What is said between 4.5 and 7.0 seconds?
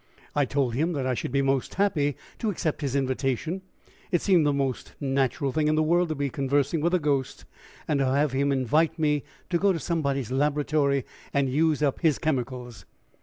most natural thing in the world to be conversing with a